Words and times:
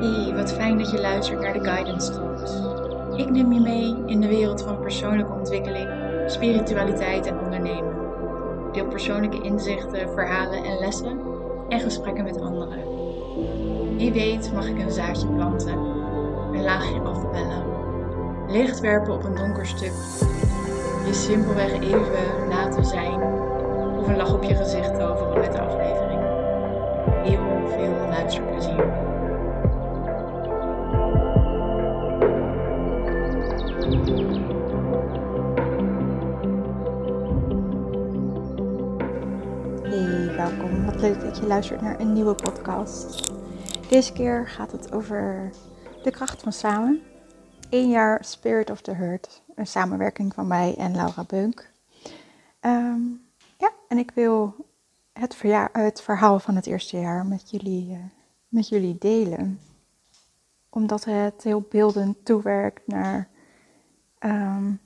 Hey, 0.00 0.34
wat 0.34 0.52
fijn 0.52 0.78
dat 0.78 0.90
je 0.90 1.00
luistert 1.00 1.40
naar 1.40 1.52
de 1.52 1.64
Guidance 1.64 2.12
Talks. 2.12 2.60
Ik 3.16 3.30
neem 3.30 3.52
je 3.52 3.60
mee 3.60 3.96
in 4.06 4.20
de 4.20 4.28
wereld 4.28 4.62
van 4.62 4.80
persoonlijke 4.80 5.32
ontwikkeling, 5.32 5.88
spiritualiteit 6.26 7.26
en 7.26 7.38
ondernemen. 7.38 7.94
Deel 8.72 8.86
persoonlijke 8.86 9.40
inzichten, 9.42 10.10
verhalen 10.10 10.64
en 10.64 10.78
lessen 10.78 11.20
en 11.68 11.80
gesprekken 11.80 12.24
met 12.24 12.40
anderen. 12.40 12.78
Wie 13.96 14.12
weet 14.12 14.52
mag 14.52 14.68
ik 14.68 14.78
een 14.78 14.90
zaadje 14.90 15.26
planten, 15.26 15.78
een 16.52 16.62
laagje 16.62 17.00
afbellen, 17.00 17.64
licht 18.48 18.80
werpen 18.80 19.14
op 19.14 19.24
een 19.24 19.34
donker 19.34 19.66
stuk, 19.66 19.92
je 21.06 21.12
simpelweg 21.12 21.72
even 21.72 22.48
laten 22.48 22.84
zijn 22.84 23.22
of 23.98 24.08
een 24.08 24.16
lach 24.16 24.34
op 24.34 24.42
je 24.42 24.54
gezicht 24.54 24.98
toveren 24.98 25.40
met 25.40 25.52
de 25.52 25.60
aflevering. 25.60 26.20
Heel 27.22 27.68
veel 27.68 28.08
luisterplezier. 28.08 29.05
Leuk 41.00 41.20
dat 41.20 41.36
je 41.36 41.46
luistert 41.46 41.80
naar 41.80 42.00
een 42.00 42.12
nieuwe 42.12 42.34
podcast. 42.34 43.32
Deze 43.88 44.12
keer 44.12 44.48
gaat 44.48 44.72
het 44.72 44.92
over 44.92 45.50
de 46.02 46.10
kracht 46.10 46.42
van 46.42 46.52
samen. 46.52 47.02
Eén 47.70 47.90
jaar 47.90 48.24
Spirit 48.24 48.70
of 48.70 48.80
the 48.80 48.92
Hurt, 48.92 49.42
een 49.54 49.66
samenwerking 49.66 50.34
van 50.34 50.46
mij 50.46 50.74
en 50.78 50.94
Laura 50.94 51.24
Beunk. 51.24 51.70
Ehm, 52.60 53.00
ja, 53.58 53.70
en 53.88 53.98
ik 53.98 54.10
wil 54.14 54.54
het, 55.12 56.02
verhaal 56.02 56.38
van 56.38 56.56
het 56.56 56.66
eerste 56.66 57.00
jaar 57.00 57.26
met 57.26 57.50
jullie, 57.50 57.90
uh, 57.90 57.98
met 58.48 58.68
jullie 58.68 58.96
delen. 58.98 59.60
Omdat 60.68 61.04
het 61.04 61.42
heel 61.42 61.66
beeldend 61.70 62.24
toewerkt 62.24 62.86
naar 62.86 63.28
um, 64.20 64.80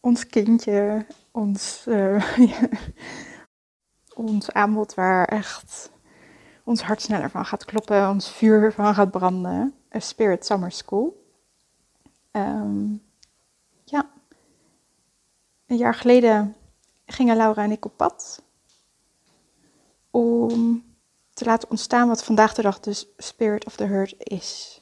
ons 0.00 0.26
kindje, 0.26 1.06
ons, 1.30 1.84
uh, 1.88 2.32
ons 4.14 4.52
aanbod 4.52 4.94
waar 4.94 5.24
echt 5.24 5.90
ons 6.64 6.82
hart 6.82 7.02
sneller 7.02 7.30
van 7.30 7.46
gaat 7.46 7.64
kloppen, 7.64 8.08
ons 8.08 8.30
vuur 8.30 8.72
van 8.72 8.94
gaat 8.94 9.10
branden. 9.10 9.74
A 9.94 10.00
Spirit 10.00 10.46
Summer 10.46 10.72
School. 10.72 11.26
Um, 12.32 13.02
ja, 13.84 14.10
een 15.66 15.76
jaar 15.76 15.94
geleden 15.94 16.56
gingen 17.06 17.36
Laura 17.36 17.62
en 17.62 17.70
ik 17.70 17.84
op 17.84 17.96
pad 17.96 18.42
om 20.10 20.84
te 21.32 21.44
laten 21.44 21.70
ontstaan 21.70 22.08
wat 22.08 22.24
vandaag 22.24 22.54
de 22.54 22.62
dag 22.62 22.80
dus 22.80 23.06
Spirit 23.16 23.66
of 23.66 23.76
the 23.76 23.84
Hurt 23.84 24.14
is. 24.18 24.80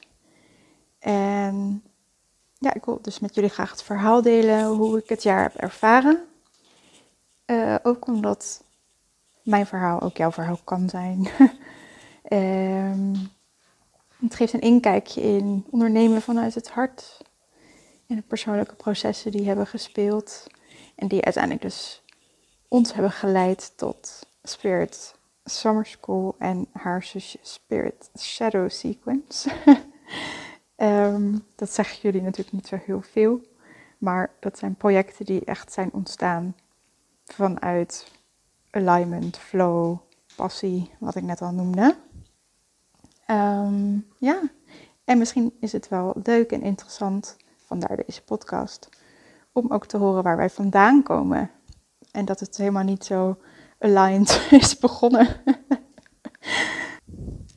En 0.99 1.83
ja, 2.57 2.73
ik 2.73 2.85
wil 2.85 3.01
dus 3.01 3.19
met 3.19 3.35
jullie 3.35 3.49
graag 3.49 3.71
het 3.71 3.83
verhaal 3.83 4.21
delen 4.21 4.65
hoe 4.65 4.97
ik 4.97 5.09
het 5.09 5.23
jaar 5.23 5.41
heb 5.41 5.55
ervaren. 5.55 6.25
Uh, 7.45 7.75
ook 7.83 8.07
omdat 8.07 8.63
mijn 9.43 9.65
verhaal 9.65 10.01
ook 10.01 10.17
jouw 10.17 10.31
verhaal 10.31 10.59
kan 10.63 10.89
zijn. 10.89 11.27
um, 12.29 13.13
het 14.25 14.35
geeft 14.35 14.53
een 14.53 14.61
inkijkje 14.61 15.21
in 15.21 15.65
ondernemen 15.69 16.21
vanuit 16.21 16.55
het 16.55 16.69
hart. 16.69 17.17
In 18.07 18.15
de 18.15 18.21
persoonlijke 18.21 18.75
processen 18.75 19.31
die 19.31 19.47
hebben 19.47 19.67
gespeeld. 19.67 20.47
En 20.95 21.07
die 21.07 21.23
uiteindelijk 21.23 21.63
dus 21.63 22.03
ons 22.67 22.93
hebben 22.93 23.11
geleid 23.11 23.73
tot 23.75 24.27
Spirit 24.43 25.15
Summer 25.45 25.85
School 25.85 26.35
en 26.37 26.67
haar 26.71 27.03
zusje 27.03 27.39
Spirit 27.41 28.09
Shadow 28.19 28.69
Sequence. 28.69 29.51
Um, 30.75 31.45
dat 31.55 31.73
zeggen 31.73 31.99
jullie 32.01 32.21
natuurlijk 32.21 32.51
niet 32.51 32.67
zo 32.67 32.79
heel 32.85 33.01
veel. 33.01 33.41
Maar 33.97 34.31
dat 34.39 34.57
zijn 34.57 34.75
projecten 34.75 35.25
die 35.25 35.45
echt 35.45 35.73
zijn 35.73 35.89
ontstaan 35.93 36.55
vanuit 37.25 38.11
alignment, 38.71 39.37
flow, 39.37 39.97
passie, 40.35 40.91
wat 40.99 41.15
ik 41.15 41.23
net 41.23 41.41
al 41.41 41.51
noemde. 41.51 41.95
Um, 43.27 44.07
ja, 44.17 44.41
en 45.03 45.17
misschien 45.17 45.53
is 45.59 45.71
het 45.71 45.87
wel 45.87 46.15
leuk 46.23 46.51
en 46.51 46.61
interessant, 46.61 47.37
vandaar 47.65 48.03
deze 48.05 48.23
podcast, 48.23 48.89
om 49.51 49.71
ook 49.71 49.85
te 49.85 49.97
horen 49.97 50.23
waar 50.23 50.37
wij 50.37 50.49
vandaan 50.49 51.03
komen. 51.03 51.51
En 52.11 52.25
dat 52.25 52.39
het 52.39 52.57
helemaal 52.57 52.83
niet 52.83 53.05
zo 53.05 53.37
aligned 53.79 54.47
is 54.61 54.77
begonnen. 54.77 55.27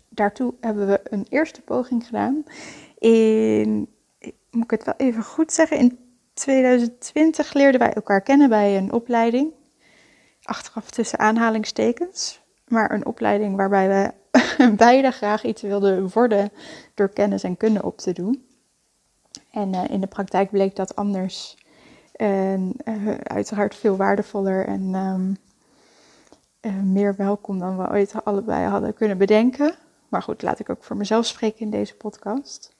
Daartoe 0.09 0.55
hebben 0.61 0.87
we 0.87 1.01
een 1.05 1.27
eerste 1.29 1.63
poging 1.63 2.07
gedaan 2.07 2.45
in, 3.05 3.89
moet 4.51 4.65
ik 4.65 4.71
het 4.71 4.85
wel 4.85 4.95
even 4.97 5.23
goed 5.23 5.53
zeggen, 5.53 5.79
in 5.79 5.99
2020 6.35 7.53
leerden 7.53 7.81
wij 7.81 7.93
elkaar 7.93 8.21
kennen 8.21 8.49
bij 8.49 8.77
een 8.77 8.93
opleiding. 8.93 9.53
Achteraf 10.45 10.91
tussen 10.91 11.19
aanhalingstekens. 11.19 12.41
Maar 12.69 12.91
een 12.91 13.07
opleiding 13.07 13.57
waarbij 13.57 13.89
we 13.89 14.13
beide 14.87 15.11
graag 15.11 15.45
iets 15.45 15.63
wilden 15.63 16.11
worden 16.13 16.53
door 16.95 17.09
kennis 17.09 17.43
en 17.43 17.57
kunde 17.57 17.83
op 17.83 17.99
te 17.99 18.13
doen. 18.13 18.47
En 19.51 19.75
uh, 19.75 19.91
in 19.91 20.01
de 20.01 20.07
praktijk 20.07 20.51
bleek 20.51 20.77
dat 20.77 20.97
anders. 20.97 21.57
En 22.13 22.73
uh, 22.85 23.15
uiteraard 23.23 23.75
veel 23.75 23.97
waardevoller 23.97 24.67
en 24.67 24.95
um, 24.95 25.37
uh, 26.61 26.83
meer 26.83 27.17
welkom 27.17 27.59
dan 27.59 27.77
we 27.77 27.91
ooit 27.91 28.25
allebei 28.25 28.67
hadden 28.67 28.95
kunnen 28.95 29.19
bedenken. 29.19 29.75
Maar 30.09 30.23
goed, 30.23 30.43
laat 30.43 30.59
ik 30.59 30.71
ook 30.71 30.85
voor 30.85 30.97
mezelf 30.97 31.27
spreken 31.27 31.61
in 31.61 31.71
deze 31.71 31.95
podcast. 31.95 32.77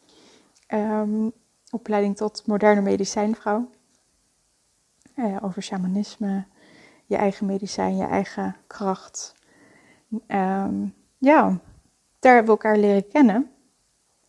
Um, 0.69 1.33
opleiding 1.71 2.17
tot 2.17 2.47
moderne 2.47 2.81
medicijnvrouw. 2.81 3.69
Over 5.43 5.63
shamanisme, 5.63 6.45
je 7.07 7.17
eigen 7.17 7.47
medicijn, 7.47 7.97
je 7.97 8.07
eigen 8.07 8.57
kracht. 8.67 9.35
Um, 10.29 10.95
ja, 11.19 11.59
daar 12.19 12.35
hebben 12.35 12.55
we 12.55 12.63
elkaar 12.63 12.79
leren 12.79 13.09
kennen. 13.09 13.51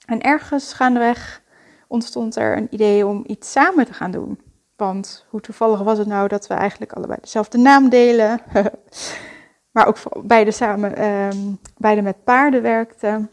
En 0.05 0.21
ergens 0.21 0.73
gaandeweg 0.73 1.41
ontstond 1.87 2.35
er 2.35 2.57
een 2.57 2.67
idee 2.69 3.07
om 3.07 3.23
iets 3.27 3.51
samen 3.51 3.85
te 3.85 3.93
gaan 3.93 4.11
doen. 4.11 4.39
Want 4.75 5.25
hoe 5.29 5.41
toevallig 5.41 5.79
was 5.79 5.97
het 5.97 6.07
nou 6.07 6.27
dat 6.27 6.47
we 6.47 6.53
eigenlijk 6.53 6.93
allebei 6.93 7.19
dezelfde 7.21 7.57
naam 7.57 7.89
delen. 7.89 8.41
maar 9.73 9.87
ook 9.87 9.97
beide 10.23 10.51
samen, 10.51 11.03
um, 11.05 11.59
beide 11.77 12.01
met 12.01 12.23
paarden 12.23 12.61
werkten 12.61 13.29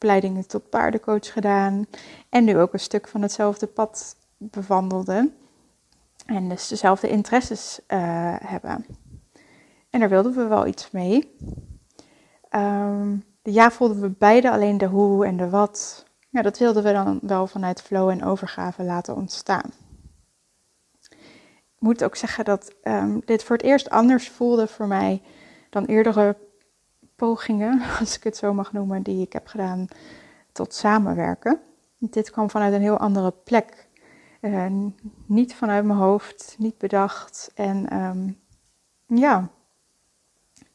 opleidingen 0.00 0.46
tot 0.46 0.70
paardencoach 0.70 1.32
gedaan. 1.32 1.86
En 2.28 2.44
nu 2.44 2.58
ook 2.58 2.72
een 2.72 2.80
stuk 2.80 3.08
van 3.08 3.22
hetzelfde 3.22 3.66
pad 3.66 4.16
bewandelden. 4.36 5.34
En 6.30 6.48
dus 6.48 6.68
dezelfde 6.68 7.08
interesses 7.08 7.80
uh, 7.88 8.34
hebben. 8.44 8.86
En 9.90 10.00
daar 10.00 10.08
wilden 10.08 10.34
we 10.34 10.46
wel 10.46 10.66
iets 10.66 10.90
mee. 10.90 11.36
Um, 12.54 13.24
de 13.42 13.52
ja 13.52 13.70
voelden 13.70 14.00
we 14.00 14.08
beide, 14.08 14.50
alleen 14.50 14.78
de 14.78 14.86
hoe 14.86 15.26
en 15.26 15.36
de 15.36 15.48
wat. 15.48 16.06
Ja, 16.28 16.42
dat 16.42 16.58
wilden 16.58 16.82
we 16.82 16.92
dan 16.92 17.18
wel 17.22 17.46
vanuit 17.46 17.82
flow 17.82 18.08
en 18.08 18.24
overgave 18.24 18.82
laten 18.82 19.16
ontstaan. 19.16 19.70
Ik 21.00 21.78
moet 21.78 22.04
ook 22.04 22.16
zeggen 22.16 22.44
dat 22.44 22.74
um, 22.84 23.22
dit 23.24 23.44
voor 23.44 23.56
het 23.56 23.64
eerst 23.64 23.90
anders 23.90 24.28
voelde 24.28 24.66
voor 24.66 24.86
mij 24.86 25.22
dan 25.70 25.84
eerdere 25.84 26.36
pogingen, 27.16 27.82
als 28.00 28.16
ik 28.16 28.24
het 28.24 28.36
zo 28.36 28.54
mag 28.54 28.72
noemen, 28.72 29.02
die 29.02 29.22
ik 29.22 29.32
heb 29.32 29.46
gedaan 29.46 29.86
tot 30.52 30.74
samenwerken. 30.74 31.60
Dit 31.98 32.30
kwam 32.30 32.50
vanuit 32.50 32.72
een 32.72 32.80
heel 32.80 32.98
andere 32.98 33.30
plek. 33.44 33.88
Uh, 34.40 34.66
niet 35.26 35.54
vanuit 35.54 35.84
mijn 35.84 35.98
hoofd, 35.98 36.54
niet 36.58 36.78
bedacht. 36.78 37.50
En 37.54 37.96
um, 37.96 38.38
ja, 39.06 39.50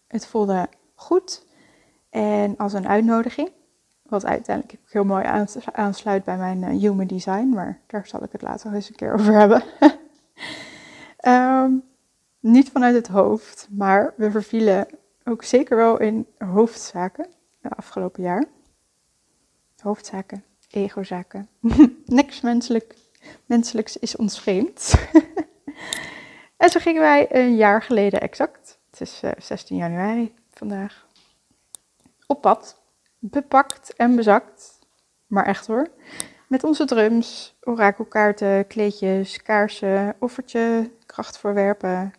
het 0.08 0.28
voelde 0.28 0.70
goed 0.96 1.46
en 2.10 2.58
als 2.58 2.74
een 2.74 2.88
uitnodiging. 2.88 3.52
Wat 4.02 4.26
uiteindelijk 4.26 4.80
heel 4.86 5.04
mooi 5.04 5.48
aansluit 5.72 6.24
bij 6.24 6.38
mijn 6.38 6.62
uh, 6.62 6.70
human 6.70 7.08
design, 7.08 7.50
maar 7.50 7.80
daar 7.88 8.08
zal 8.08 8.24
ik 8.24 8.32
het 8.32 8.42
later 8.42 8.74
eens 8.74 8.90
een 8.90 8.96
keer 8.96 9.14
over 9.14 9.34
hebben. 9.34 9.64
um, 11.28 11.84
niet 12.56 12.70
vanuit 12.70 12.96
het 12.96 13.08
hoofd, 13.08 13.68
maar 13.72 14.14
we 14.18 14.32
vervielen 14.32 14.88
ook 15.24 15.44
zeker 15.44 15.78
wel 15.78 16.00
in 16.00 16.28
hoofdzaken 16.38 17.28
de 17.62 17.70
afgelopen 17.70 18.24
jaar. 18.24 18.46
Hoofdzaken, 19.82 20.44
egozaken. 20.70 21.48
Niks 22.06 22.42
menselijk, 22.42 22.96
menselijks 23.46 23.98
is 23.98 24.16
ons 24.16 24.40
vreemd. 24.40 24.94
en 26.58 26.70
zo 26.70 26.80
gingen 26.80 27.02
wij 27.02 27.36
een 27.36 27.56
jaar 27.56 27.82
geleden 27.82 28.22
exact, 28.22 28.80
het 28.90 29.02
is 29.02 29.22
uh, 29.24 29.32
eh, 29.32 29.38
16 29.42 29.78
januari 29.78 30.34
vandaag, 30.52 31.08
op 32.28 32.42
pad. 32.42 32.84
Bepakt 33.20 33.94
en 33.96 34.16
bezakt, 34.16 34.80
maar 35.28 35.46
echt 35.46 35.68
hoor. 35.68 35.88
Met 36.48 36.64
onze 36.64 36.86
drums, 36.86 37.58
orakelkaarten, 37.62 38.68
kleedjes, 38.68 39.42
kaarsen, 39.42 40.16
offertje, 40.20 40.92
krachtvoorwerpen. 41.06 42.14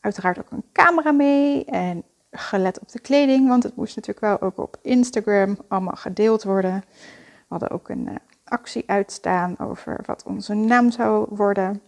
Uiteraard 0.00 0.38
ook 0.38 0.50
een 0.50 0.64
camera 0.72 1.12
mee 1.12 1.64
en 1.64 2.04
gelet 2.30 2.80
op 2.80 2.92
de 2.92 3.00
kleding, 3.00 3.48
want 3.48 3.62
het 3.62 3.76
moest 3.76 3.96
natuurlijk 3.96 4.26
wel 4.26 4.48
ook 4.48 4.58
op 4.58 4.76
Instagram 4.82 5.58
allemaal 5.68 5.96
gedeeld 5.96 6.42
worden. 6.42 6.84
We 6.88 7.44
hadden 7.48 7.70
ook 7.70 7.88
een 7.88 8.08
uh, 8.08 8.14
actie 8.48 8.90
uitstaan 8.90 9.58
over 9.58 10.00
wat 10.06 10.22
onze 10.22 10.54
naam 10.54 10.90
zou 10.90 11.26
worden. 11.30 11.82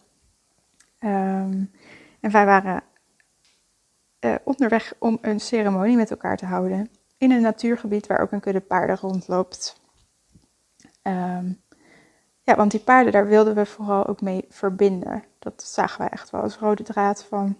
Ehm, 0.98 1.64
en 2.20 2.30
wij 2.30 2.46
waren 2.46 2.82
uh, 4.20 4.34
onderweg 4.44 4.94
om 4.98 5.18
een 5.20 5.40
ceremonie 5.40 5.96
met 5.96 6.10
elkaar 6.10 6.36
te 6.36 6.46
houden 6.46 6.90
in 7.18 7.30
een 7.30 7.42
natuurgebied 7.42 8.06
waar 8.06 8.20
ook 8.20 8.32
een 8.32 8.40
kudde 8.40 8.60
paarden 8.60 8.96
rondloopt. 8.96 9.80
Um, 11.02 11.62
ja, 12.42 12.56
want 12.56 12.70
die 12.70 12.80
paarden, 12.80 13.12
daar 13.12 13.26
wilden 13.26 13.54
we 13.54 13.66
vooral 13.66 14.06
ook 14.06 14.20
mee 14.20 14.44
verbinden. 14.48 15.24
Dat 15.38 15.62
zagen 15.62 15.98
wij 15.98 16.08
echt 16.08 16.30
wel 16.30 16.40
als 16.40 16.56
rode 16.56 16.82
draad 16.82 17.24
van 17.24 17.56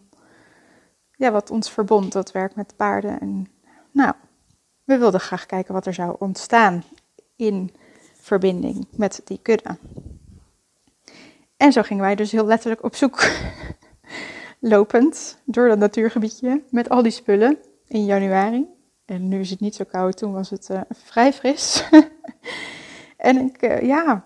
ja, 1.17 1.31
wat 1.31 1.51
ons 1.51 1.71
verbond, 1.71 2.13
dat 2.13 2.33
werk 2.33 2.55
met 2.55 2.77
paarden. 2.77 3.21
En 3.21 3.47
nou, 3.91 4.13
we 4.85 4.99
wilden 4.99 5.21
graag 5.21 5.47
kijken 5.47 5.75
wat 5.75 5.87
er 5.87 5.95
zou 5.95 6.17
ontstaan 6.19 6.83
in 7.37 7.75
verbinding 8.21 8.87
met 8.97 9.21
die 9.25 9.39
kudde. 9.43 9.77
En 11.57 11.73
zo 11.73 11.83
gingen 11.83 12.03
wij 12.03 12.15
dus 12.15 12.33
heel 12.33 12.47
letterlijk 12.47 12.85
op 12.85 12.95
zoek, 12.95 13.31
lopend 14.73 15.39
door 15.45 15.69
dat 15.69 15.79
natuurgebiedje 15.79 16.63
met 16.71 16.89
al 16.89 17.03
die 17.03 17.13
spullen 17.13 17.59
in 17.87 18.05
januari. 18.05 18.67
En 19.05 19.29
nu 19.29 19.41
is 19.41 19.51
het 19.51 19.61
niet 19.61 19.75
zo 19.75 19.85
koud, 19.85 20.17
toen 20.17 20.33
was 20.33 20.51
het 20.51 20.69
uh, 20.71 20.81
vrij 20.91 21.33
fris. 21.33 21.89
en 23.17 23.37
ik, 23.37 23.63
uh, 23.63 23.83
ja, 23.83 24.25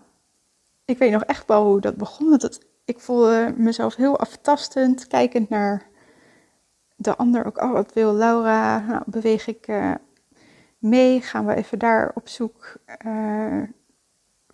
ik 0.84 0.98
weet 0.98 1.10
nog 1.12 1.24
echt 1.24 1.46
wel 1.46 1.64
hoe 1.64 1.80
dat 1.80 1.96
begon. 1.96 2.38
Dat 2.38 2.60
ik 2.84 3.00
voelde 3.00 3.54
mezelf 3.56 3.96
heel 3.96 4.18
aftastend, 4.18 5.06
kijkend 5.06 5.48
naar 5.48 5.86
de 6.96 7.16
ander 7.16 7.44
ook. 7.44 7.62
Oh, 7.62 7.72
wat 7.72 7.92
wil 7.92 8.14
Laura? 8.14 8.78
Nou, 8.78 9.02
beweeg 9.06 9.46
ik 9.46 9.68
uh, 9.68 9.94
mee? 10.78 11.20
Gaan 11.20 11.46
we 11.46 11.54
even 11.54 11.78
daar 11.78 12.12
op 12.14 12.28
zoek? 12.28 12.76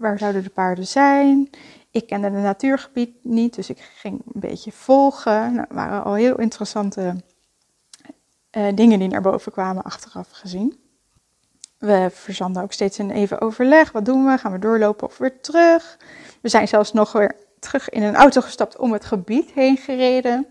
Waar 0.01 0.19
zouden 0.19 0.43
de 0.43 0.51
paarden 0.51 0.87
zijn? 0.87 1.51
Ik 1.91 2.07
kende 2.07 2.31
het 2.31 2.43
natuurgebied 2.43 3.25
niet, 3.25 3.55
dus 3.55 3.71
ik 3.71 3.91
ging 3.95 4.23
een 4.35 4.41
beetje 4.41 4.73
volgen. 4.73 5.55
Nou, 5.55 5.67
waren 5.71 6.05
al 6.05 6.15
heel 6.15 6.39
interessante 6.39 7.17
uh, 8.57 8.67
dingen 8.75 8.99
die 8.99 9.09
naar 9.09 9.21
boven 9.21 9.53
kwamen 9.53 9.83
achteraf 9.83 10.31
gezien. 10.31 10.81
We 11.79 12.09
verzanden 12.13 12.63
ook 12.63 12.73
steeds 12.73 12.99
een 12.99 13.11
even 13.11 13.41
overleg. 13.41 13.93
Wat 13.93 14.05
doen 14.05 14.27
we? 14.27 14.39
Gaan 14.39 14.53
we 14.53 14.59
doorlopen 14.59 15.07
of 15.07 15.19
weer 15.19 15.41
terug? 15.41 15.99
We 16.43 16.49
zijn 16.49 16.69
zelfs 16.69 16.93
nog 16.93 17.13
weer 17.13 17.37
terug 17.59 17.89
in 17.89 18.03
een 18.03 18.17
auto 18.17 18.41
gestapt 18.41 18.77
om 18.77 18.93
het 18.93 19.05
gebied 19.05 19.51
heen 19.51 19.77
gereden. 19.77 20.47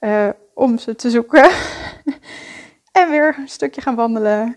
Uh, 0.00 0.28
om 0.54 0.78
ze 0.78 0.94
te 0.94 1.10
zoeken. 1.10 1.50
en 2.92 3.10
weer 3.10 3.36
een 3.38 3.48
stukje 3.48 3.80
gaan 3.80 3.94
wandelen. 3.94 4.56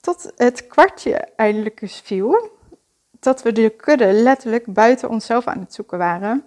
Tot 0.00 0.32
het 0.36 0.66
kwartje 0.66 1.14
eindelijk 1.36 1.80
eens 1.80 2.00
viel. 2.04 2.52
Dat 3.24 3.42
we 3.42 3.52
de 3.52 3.70
kudde 3.70 4.12
letterlijk 4.12 4.72
buiten 4.72 5.08
onszelf 5.08 5.46
aan 5.46 5.60
het 5.60 5.74
zoeken 5.74 5.98
waren. 5.98 6.44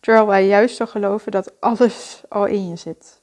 Terwijl 0.00 0.26
wij 0.26 0.46
juist 0.46 0.76
zo 0.76 0.86
geloven 0.86 1.32
dat 1.32 1.60
alles 1.60 2.22
al 2.28 2.46
in 2.46 2.68
je 2.68 2.76
zit. 2.76 3.20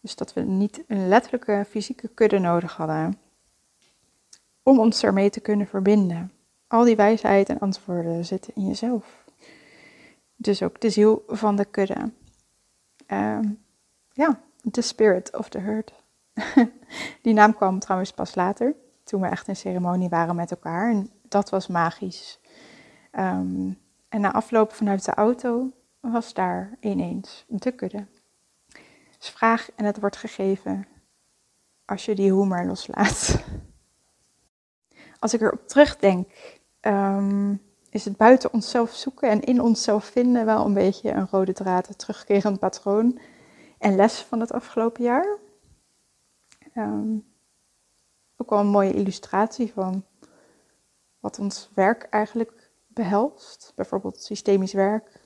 Dus 0.00 0.16
dat 0.16 0.32
we 0.32 0.40
niet 0.40 0.84
een 0.86 1.08
letterlijke 1.08 1.64
fysieke 1.68 2.08
kudde 2.08 2.38
nodig 2.38 2.76
hadden 2.76 3.18
om 4.62 4.78
ons 4.78 5.02
ermee 5.02 5.30
te 5.30 5.40
kunnen 5.40 5.66
verbinden. 5.66 6.32
Al 6.66 6.84
die 6.84 6.96
wijsheid 6.96 7.48
en 7.48 7.58
antwoorden 7.58 8.24
zitten 8.24 8.54
in 8.54 8.66
jezelf. 8.66 9.24
Dus 10.36 10.62
ook 10.62 10.80
de 10.80 10.90
ziel 10.90 11.24
van 11.26 11.56
de 11.56 11.64
kudde. 11.64 12.12
Uh, 13.08 13.38
ja, 14.12 14.40
the 14.70 14.80
spirit 14.80 15.36
of 15.36 15.48
the 15.48 15.58
herd. 15.58 15.92
die 17.22 17.34
naam 17.34 17.54
kwam 17.54 17.78
trouwens 17.78 18.12
pas 18.12 18.34
later, 18.34 18.74
toen 19.04 19.20
we 19.20 19.26
echt 19.26 19.48
in 19.48 19.56
ceremonie 19.56 20.08
waren 20.08 20.36
met 20.36 20.50
elkaar. 20.50 20.90
En 20.90 21.10
dat 21.22 21.50
was 21.50 21.66
magisch. 21.66 22.39
Um, 23.18 23.78
en 24.08 24.20
na 24.20 24.32
afloop 24.32 24.72
vanuit 24.72 25.04
de 25.04 25.14
auto 25.14 25.72
was 26.00 26.34
daar 26.34 26.76
ineens 26.80 27.44
de 27.48 27.72
kudde. 27.72 28.06
Dus 29.18 29.28
vraag 29.28 29.70
en 29.74 29.84
het 29.84 30.00
wordt 30.00 30.16
gegeven 30.16 30.86
als 31.84 32.04
je 32.04 32.14
die 32.14 32.32
hoemer 32.32 32.66
loslaat. 32.66 33.44
Als 35.18 35.34
ik 35.34 35.40
erop 35.40 35.68
terugdenk, 35.68 36.28
um, 36.80 37.62
is 37.90 38.04
het 38.04 38.16
buiten 38.16 38.52
onszelf 38.52 38.94
zoeken 38.94 39.28
en 39.28 39.40
in 39.40 39.60
onszelf 39.60 40.04
vinden 40.04 40.44
wel 40.44 40.64
een 40.64 40.74
beetje 40.74 41.10
een 41.10 41.28
rode 41.30 41.52
draad, 41.52 41.88
een 41.88 41.96
terugkerend 41.96 42.58
patroon 42.58 43.18
en 43.78 43.96
les 43.96 44.22
van 44.22 44.40
het 44.40 44.52
afgelopen 44.52 45.02
jaar. 45.02 45.38
Um, 46.74 47.28
ook 48.36 48.50
wel 48.50 48.58
een 48.58 48.66
mooie 48.66 48.92
illustratie 48.92 49.72
van 49.72 50.04
wat 51.18 51.38
ons 51.38 51.70
werk 51.74 52.02
eigenlijk 52.02 52.59
behelst. 53.00 53.72
Bijvoorbeeld 53.76 54.22
systemisch 54.22 54.72
werk. 54.72 55.20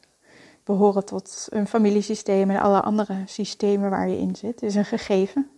Behoren 0.64 1.04
tot 1.04 1.46
een 1.50 1.66
familiesysteem 1.66 2.50
en 2.50 2.60
alle 2.60 2.80
andere 2.80 3.22
systemen 3.26 3.90
waar 3.90 4.08
je 4.08 4.18
in 4.18 4.36
zit, 4.36 4.62
is 4.62 4.74
een 4.74 4.84
gegeven. 4.84 5.50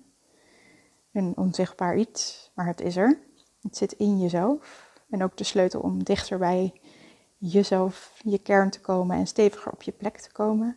Een 1.12 1.32
onzichtbaar 1.36 1.96
iets, 1.96 2.50
maar 2.54 2.66
het 2.66 2.80
is 2.80 2.96
er. 2.96 3.18
Het 3.60 3.76
zit 3.76 3.92
in 3.92 4.20
jezelf. 4.20 4.92
En 5.10 5.22
ook 5.22 5.36
de 5.36 5.44
sleutel 5.44 5.80
om 5.80 6.04
dichter 6.04 6.38
bij 6.38 6.80
jezelf, 7.38 8.20
je 8.22 8.38
kern 8.38 8.70
te 8.70 8.80
komen 8.80 9.16
en 9.16 9.26
steviger 9.26 9.72
op 9.72 9.82
je 9.82 9.92
plek 9.92 10.16
te 10.18 10.32
komen, 10.32 10.76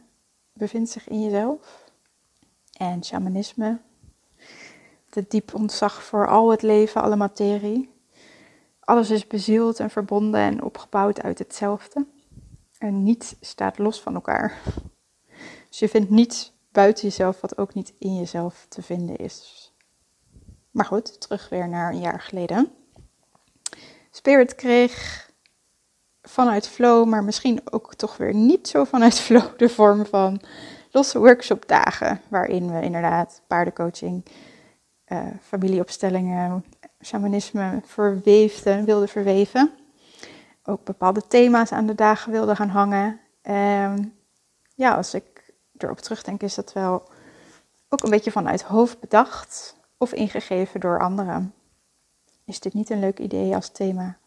bevindt 0.53 0.89
zich 0.89 1.07
in 1.07 1.24
jezelf. 1.24 1.91
En 2.77 3.03
shamanisme, 3.03 3.80
de 5.09 5.25
diep 5.27 5.53
ontzag 5.53 6.03
voor 6.03 6.27
al 6.27 6.51
het 6.51 6.62
leven, 6.62 7.01
alle 7.01 7.15
materie. 7.15 7.99
Alles 8.89 9.09
is 9.09 9.27
bezield 9.27 9.80
en 9.80 9.89
verbonden 9.89 10.39
en 10.39 10.63
opgebouwd 10.63 11.21
uit 11.21 11.39
hetzelfde. 11.39 12.06
En 12.77 13.03
niets 13.03 13.36
staat 13.41 13.77
los 13.77 14.01
van 14.01 14.13
elkaar. 14.13 14.57
Dus 15.69 15.80
je 15.80 15.89
vindt 15.89 16.09
niets 16.09 16.53
buiten 16.71 17.03
jezelf 17.03 17.41
wat 17.41 17.57
ook 17.57 17.74
niet 17.74 17.94
in 18.00 18.15
jezelf 18.15 18.65
te 18.69 18.81
vinden 18.81 19.15
is. 19.15 19.71
Maar 20.71 20.86
goed, 20.86 21.21
terug 21.21 21.50
weer 21.50 21.69
naar 21.69 21.91
een 21.91 22.00
jaar 22.00 22.19
geleden. 22.19 22.71
Spirit 24.12 24.56
kreeg 24.56 25.27
vanuit 26.21 26.68
flow, 26.68 27.07
maar 27.07 27.24
misschien 27.24 27.62
ook 27.71 27.95
toch 27.95 28.18
weer 28.18 28.33
niet 28.33 28.68
zo 28.68 28.83
vanuit 28.83 29.19
flow, 29.30 29.57
de 29.57 29.69
vorm 29.69 30.06
van 30.06 30.41
losse 30.91 31.19
workshopdagen, 31.19 32.21
waarin 32.27 32.74
we 32.74 32.81
inderdaad 32.81 33.41
paardencoaching, 33.47 34.25
uh, 35.07 35.27
familieopstellingen, 35.41 36.65
shamanisme 37.01 37.81
verweefden, 37.84 38.86
wilden 38.86 39.10
verweven. 39.10 39.72
Ook 40.63 40.84
bepaalde 40.84 41.27
thema's 41.27 41.72
aan 41.72 41.86
de 41.86 41.96
dagen 41.96 42.32
wilden 42.32 42.56
gaan 42.56 42.70
hangen. 42.70 43.20
En 43.41 44.18
ja, 44.75 44.96
als 44.96 45.13
ik 45.13 45.53
erop 45.77 46.00
terugdenk, 46.00 46.41
is 46.41 46.56
dat 46.56 46.74
wel 46.74 47.10
ook 47.89 48.03
een 48.03 48.10
beetje 48.10 48.32
vanuit 48.32 48.62
hoofd 48.62 49.00
bedacht 49.00 49.77
of 49.98 50.13
ingegeven 50.13 50.79
door 50.79 51.00
anderen. 51.00 51.53
Is 52.46 52.60
dit 52.60 52.74
niet 52.74 52.89
een 52.89 53.00
leuk 53.00 53.20
idee 53.20 53.56
als 53.56 53.70
thema? 53.70 54.18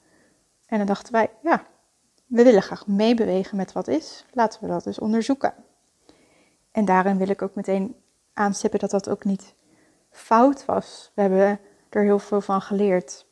En 0.66 0.78
dan 0.78 0.86
dachten 0.86 1.12
wij, 1.12 1.30
ja, 1.42 1.66
we 2.26 2.42
willen 2.42 2.62
graag 2.62 2.86
meebewegen 2.86 3.56
met 3.56 3.72
wat 3.72 3.88
is. 3.88 4.24
Laten 4.32 4.60
we 4.60 4.66
dat 4.66 4.84
dus 4.84 4.98
onderzoeken. 4.98 5.54
En 6.70 6.84
daarin 6.84 7.18
wil 7.18 7.28
ik 7.28 7.42
ook 7.42 7.54
meteen 7.54 7.96
aanstippen 8.32 8.78
dat 8.78 8.90
dat 8.90 9.08
ook 9.08 9.24
niet 9.24 9.54
fout 10.10 10.64
was. 10.64 11.10
We 11.14 11.20
hebben 11.20 11.60
er 11.94 12.02
heel 12.02 12.18
veel 12.18 12.40
van 12.40 12.62
geleerd. 12.62 13.26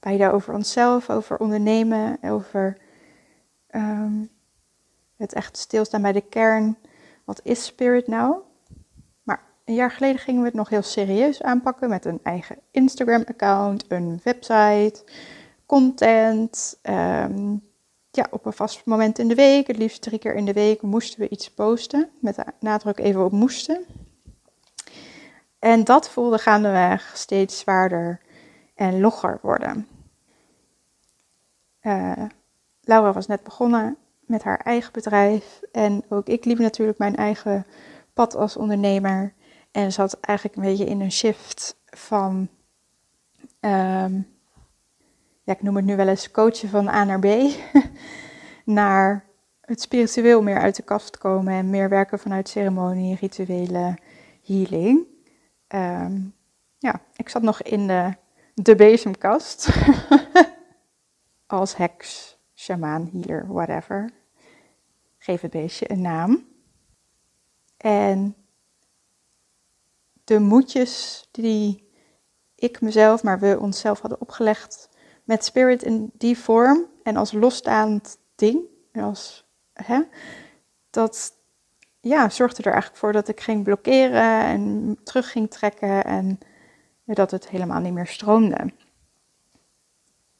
Beide 0.00 0.30
over 0.30 0.54
onszelf, 0.54 1.10
over 1.10 1.38
ondernemen, 1.38 2.18
over 2.22 2.76
um, 3.70 4.30
het 5.16 5.32
echt 5.32 5.56
stilstaan 5.56 6.02
bij 6.02 6.12
de 6.12 6.20
kern. 6.20 6.76
Wat 7.24 7.40
is 7.42 7.64
spirit 7.64 8.06
nou? 8.06 8.36
Maar 9.22 9.42
een 9.64 9.74
jaar 9.74 9.90
geleden 9.90 10.20
gingen 10.20 10.40
we 10.40 10.46
het 10.46 10.56
nog 10.56 10.68
heel 10.68 10.82
serieus 10.82 11.42
aanpakken 11.42 11.88
met 11.88 12.04
een 12.04 12.20
eigen 12.22 12.58
Instagram-account, 12.70 13.84
een 13.88 14.20
website, 14.22 15.04
content. 15.66 16.78
Um, 16.82 17.64
ja, 18.10 18.26
op 18.30 18.46
een 18.46 18.52
vast 18.52 18.84
moment 18.84 19.18
in 19.18 19.28
de 19.28 19.34
week, 19.34 19.66
het 19.66 19.78
liefst 19.78 20.02
drie 20.02 20.18
keer 20.18 20.34
in 20.34 20.44
de 20.44 20.52
week, 20.52 20.82
moesten 20.82 21.20
we 21.20 21.28
iets 21.28 21.50
posten. 21.50 22.10
Met 22.20 22.44
nadruk 22.60 22.98
even 22.98 23.24
op 23.24 23.32
moesten. 23.32 23.84
En 25.66 25.84
dat 25.84 26.10
voelde 26.10 26.38
gaandeweg 26.38 27.12
steeds 27.14 27.58
zwaarder 27.58 28.20
en 28.74 29.00
logger 29.00 29.38
worden. 29.42 29.88
Uh, 31.82 32.24
Laura 32.80 33.12
was 33.12 33.26
net 33.26 33.42
begonnen 33.42 33.96
met 34.20 34.42
haar 34.42 34.58
eigen 34.58 34.92
bedrijf. 34.92 35.60
En 35.72 36.04
ook 36.08 36.26
ik 36.26 36.44
liep 36.44 36.58
natuurlijk 36.58 36.98
mijn 36.98 37.16
eigen 37.16 37.66
pad 38.12 38.34
als 38.34 38.56
ondernemer. 38.56 39.32
En 39.70 39.92
zat 39.92 40.20
eigenlijk 40.20 40.56
een 40.56 40.62
beetje 40.70 40.84
in 40.84 41.00
een 41.00 41.12
shift 41.12 41.76
van, 41.86 42.48
um, 43.60 44.26
ja, 45.42 45.52
ik 45.52 45.62
noem 45.62 45.76
het 45.76 45.84
nu 45.84 45.96
wel 45.96 46.08
eens 46.08 46.30
coachen 46.30 46.68
van 46.68 46.88
A 46.88 47.04
naar 47.04 47.20
B. 47.20 47.26
naar 48.64 49.24
het 49.60 49.80
spiritueel 49.80 50.42
meer 50.42 50.58
uit 50.58 50.76
de 50.76 50.82
kast 50.82 51.18
komen 51.18 51.52
en 51.52 51.70
meer 51.70 51.88
werken 51.88 52.18
vanuit 52.18 52.48
ceremonie, 52.48 53.16
rituelen, 53.20 53.98
healing. 54.44 55.14
Ehm, 55.66 56.20
ja, 56.78 57.00
ik 57.16 57.28
zat 57.28 57.42
nog 57.42 57.62
in 57.62 57.86
de, 57.86 58.14
de 58.54 58.74
bezemkast. 58.74 59.68
Als 61.46 61.76
heks, 61.76 62.38
shamaan, 62.54 63.08
healer, 63.12 63.46
whatever. 63.46 64.10
Geef 65.18 65.40
het 65.40 65.50
beestje 65.50 65.90
een 65.90 66.00
naam. 66.00 66.46
En 67.76 68.36
de 70.24 70.38
moedjes 70.38 71.28
die 71.30 71.90
ik 72.54 72.80
mezelf, 72.80 73.22
maar 73.22 73.38
we 73.38 73.58
onszelf 73.60 74.00
hadden 74.00 74.20
opgelegd 74.20 74.88
met 75.24 75.44
spirit 75.44 75.82
in 75.82 76.10
die 76.14 76.38
vorm 76.38 76.86
en 77.02 77.16
als 77.16 77.32
losstaand 77.32 78.18
ding, 78.34 78.60
als, 78.92 79.46
hè, 79.72 80.02
dat 80.90 81.35
ja, 82.06 82.28
zorgde 82.28 82.62
er 82.62 82.72
eigenlijk 82.72 83.00
voor 83.00 83.12
dat 83.12 83.28
ik 83.28 83.40
ging 83.40 83.64
blokkeren 83.64 84.40
en 84.40 84.96
terug 85.04 85.30
ging 85.30 85.50
trekken 85.50 86.04
en 86.04 86.38
dat 87.04 87.30
het 87.30 87.48
helemaal 87.48 87.80
niet 87.80 87.92
meer 87.92 88.06
stroomde. 88.06 88.72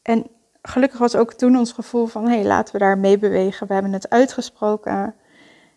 En 0.03 0.27
gelukkig 0.63 0.99
was 0.99 1.17
ook 1.17 1.33
toen 1.33 1.57
ons 1.57 1.73
gevoel 1.73 2.07
van, 2.07 2.25
hé, 2.25 2.35
hey, 2.35 2.45
laten 2.45 2.73
we 2.73 2.79
daar 2.79 2.99
mee 2.99 3.19
bewegen. 3.19 3.67
We 3.67 3.73
hebben 3.73 3.93
het 3.93 4.11
uitgesproken, 4.11 5.15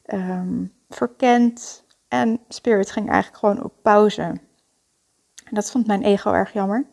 um, 0.05 0.73
verkend 0.89 1.83
en 2.07 2.39
Spirit 2.47 2.91
ging 2.91 3.09
eigenlijk 3.09 3.39
gewoon 3.39 3.63
op 3.63 3.73
pauze. 3.81 4.21
En 4.21 5.55
dat 5.55 5.71
vond 5.71 5.87
mijn 5.87 6.03
ego 6.03 6.31
erg 6.31 6.53
jammer, 6.53 6.85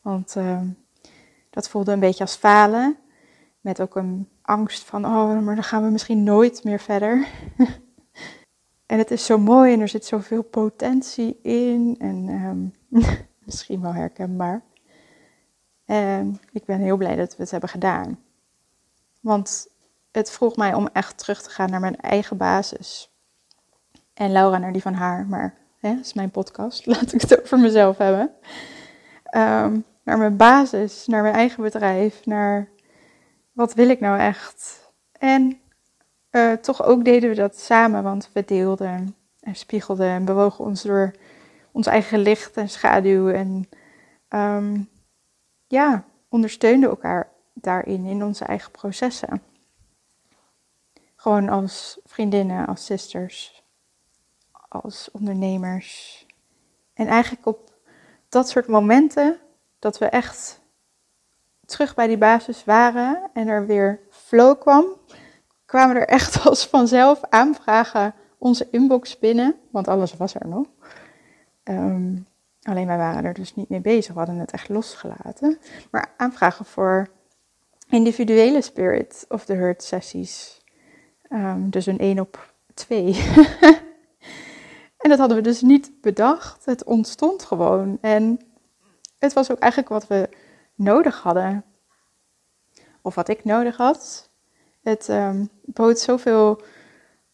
want 0.00 0.36
uh, 0.36 0.60
dat 1.50 1.68
voelde 1.68 1.92
een 1.92 2.00
beetje 2.00 2.24
als 2.24 2.36
falen, 2.36 2.96
met 3.60 3.80
ook 3.80 3.96
een 3.96 4.28
angst 4.42 4.84
van, 4.84 5.04
oh, 5.04 5.40
maar 5.40 5.54
dan 5.54 5.64
gaan 5.64 5.84
we 5.84 5.90
misschien 5.90 6.22
nooit 6.22 6.64
meer 6.64 6.80
verder. 6.80 7.26
en 8.90 8.98
het 8.98 9.10
is 9.10 9.24
zo 9.24 9.38
mooi 9.38 9.72
en 9.72 9.80
er 9.80 9.88
zit 9.88 10.04
zoveel 10.04 10.42
potentie 10.42 11.38
in 11.42 11.96
en 11.98 12.28
um, 12.28 12.72
misschien 13.46 13.80
wel 13.80 13.94
herkenbaar. 13.94 14.62
En 15.84 16.40
ik 16.52 16.64
ben 16.64 16.80
heel 16.80 16.96
blij 16.96 17.16
dat 17.16 17.36
we 17.36 17.42
het 17.42 17.50
hebben 17.50 17.68
gedaan. 17.68 18.18
Want 19.20 19.66
het 20.12 20.30
vroeg 20.30 20.56
mij 20.56 20.74
om 20.74 20.88
echt 20.92 21.18
terug 21.18 21.42
te 21.42 21.50
gaan 21.50 21.70
naar 21.70 21.80
mijn 21.80 21.96
eigen 21.96 22.36
basis. 22.36 23.10
En 24.14 24.32
Laura 24.32 24.58
naar 24.58 24.72
die 24.72 24.82
van 24.82 24.94
haar, 24.94 25.26
maar 25.26 25.54
hè, 25.78 25.94
dat 25.94 26.04
is 26.04 26.14
mijn 26.14 26.30
podcast, 26.30 26.86
laat 26.92 27.12
ik 27.12 27.20
het 27.20 27.40
over 27.42 27.58
mezelf 27.58 27.98
hebben. 27.98 28.30
Um, 29.34 29.84
naar 30.02 30.18
mijn 30.18 30.36
basis, 30.36 31.06
naar 31.06 31.22
mijn 31.22 31.34
eigen 31.34 31.62
bedrijf, 31.62 32.26
naar 32.26 32.68
wat 33.52 33.74
wil 33.74 33.88
ik 33.88 34.00
nou 34.00 34.18
echt. 34.18 34.90
En 35.12 35.59
uh, 36.30 36.52
toch 36.52 36.82
ook 36.82 37.04
deden 37.04 37.28
we 37.28 37.36
dat 37.36 37.58
samen, 37.58 38.02
want 38.02 38.30
we 38.32 38.44
deelden 38.44 39.16
en 39.40 39.54
spiegelden 39.54 40.08
en 40.08 40.24
bewogen 40.24 40.64
ons 40.64 40.82
door 40.82 41.14
ons 41.72 41.86
eigen 41.86 42.18
licht 42.18 42.56
en 42.56 42.68
schaduw. 42.68 43.28
En 43.28 43.68
um, 44.28 44.88
ja, 45.66 46.04
ondersteunden 46.28 46.90
elkaar 46.90 47.28
daarin, 47.54 48.04
in 48.04 48.24
onze 48.24 48.44
eigen 48.44 48.70
processen. 48.70 49.42
Gewoon 51.16 51.48
als 51.48 52.00
vriendinnen, 52.04 52.66
als 52.66 52.84
sisters, 52.84 53.62
als 54.68 55.08
ondernemers. 55.12 56.26
En 56.94 57.06
eigenlijk 57.06 57.46
op 57.46 57.72
dat 58.28 58.48
soort 58.48 58.66
momenten 58.66 59.38
dat 59.78 59.98
we 59.98 60.06
echt 60.06 60.60
terug 61.64 61.94
bij 61.94 62.06
die 62.06 62.18
basis 62.18 62.64
waren 62.64 63.30
en 63.32 63.48
er 63.48 63.66
weer 63.66 64.00
flow 64.10 64.60
kwam, 64.60 64.84
kwamen 65.70 65.96
er 65.96 66.08
echt 66.08 66.40
als 66.46 66.66
vanzelf 66.66 67.20
aanvragen 67.28 68.14
onze 68.38 68.68
inbox 68.70 69.18
binnen, 69.18 69.54
want 69.70 69.88
alles 69.88 70.16
was 70.16 70.34
er 70.34 70.48
nog. 70.48 70.66
Um, 71.64 72.26
alleen 72.62 72.86
wij 72.86 72.96
waren 72.96 73.24
er 73.24 73.34
dus 73.34 73.54
niet 73.54 73.68
mee 73.68 73.80
bezig, 73.80 74.12
we 74.12 74.18
hadden 74.18 74.38
het 74.38 74.50
echt 74.50 74.68
losgelaten. 74.68 75.58
Maar 75.90 76.14
aanvragen 76.16 76.64
voor 76.64 77.08
individuele 77.88 78.60
Spirit 78.60 79.24
of 79.28 79.44
the 79.44 79.52
Hurt 79.52 79.82
sessies. 79.82 80.64
Um, 81.28 81.70
dus 81.70 81.86
een 81.86 81.98
één 81.98 82.20
op 82.20 82.54
twee. 82.74 83.14
en 85.02 85.08
dat 85.08 85.18
hadden 85.18 85.36
we 85.36 85.42
dus 85.42 85.60
niet 85.60 86.00
bedacht. 86.00 86.64
Het 86.64 86.84
ontstond 86.84 87.42
gewoon. 87.42 87.98
En 88.00 88.40
het 89.18 89.32
was 89.32 89.50
ook 89.50 89.58
eigenlijk 89.58 89.92
wat 89.92 90.06
we 90.06 90.28
nodig 90.74 91.22
hadden. 91.22 91.64
Of 93.02 93.14
wat 93.14 93.28
ik 93.28 93.44
nodig 93.44 93.76
had. 93.76 94.29
Het 94.90 95.08
um, 95.08 95.48
bood 95.64 95.98
zoveel 95.98 96.62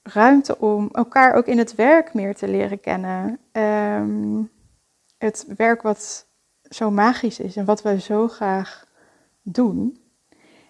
ruimte 0.02 0.58
om 0.58 0.88
elkaar 0.92 1.34
ook 1.34 1.46
in 1.46 1.58
het 1.58 1.74
werk 1.74 2.14
meer 2.14 2.34
te 2.34 2.48
leren 2.48 2.80
kennen. 2.80 3.38
Um, 3.52 4.50
het 5.18 5.46
werk 5.56 5.82
wat 5.82 6.26
zo 6.62 6.90
magisch 6.90 7.40
is 7.40 7.56
en 7.56 7.64
wat 7.64 7.82
we 7.82 8.00
zo 8.00 8.28
graag 8.28 8.86
doen. 9.42 10.00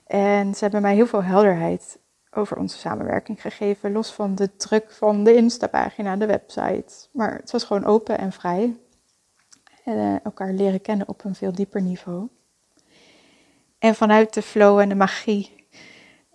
En 0.07 0.55
ze 0.55 0.63
hebben 0.63 0.83
mij 0.83 0.95
heel 0.95 1.07
veel 1.07 1.23
helderheid 1.23 1.99
over 2.31 2.57
onze 2.57 2.79
samenwerking 2.79 3.41
gegeven, 3.41 3.93
los 3.93 4.13
van 4.13 4.35
de 4.35 4.57
druk 4.57 4.91
van 4.91 5.25
de 5.25 5.35
Insta-pagina, 5.35 6.17
de 6.17 6.27
website. 6.27 7.09
Maar 7.13 7.35
het 7.35 7.51
was 7.51 7.65
gewoon 7.65 7.85
open 7.85 8.19
en 8.19 8.33
vrij. 8.33 8.77
En 9.85 9.97
uh, 9.97 10.25
elkaar 10.25 10.53
leren 10.53 10.81
kennen 10.81 11.09
op 11.09 11.25
een 11.25 11.35
veel 11.35 11.53
dieper 11.53 11.83
niveau. 11.83 12.29
En 13.79 13.95
vanuit 13.95 14.35
de 14.35 14.43
flow 14.43 14.79
en 14.79 14.89
de 14.89 14.95
magie, 14.95 15.66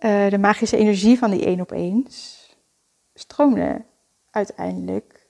uh, 0.04 0.30
de 0.30 0.38
magische 0.38 0.76
energie 0.76 1.18
van 1.18 1.30
die 1.30 1.44
één 1.44 1.60
op 1.60 1.70
eens, 1.70 2.48
stroomden 3.14 3.86
uiteindelijk 4.30 5.26